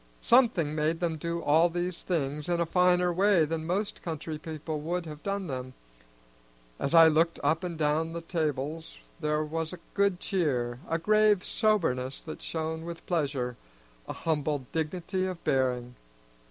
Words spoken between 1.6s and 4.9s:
these things in a finer way than most country people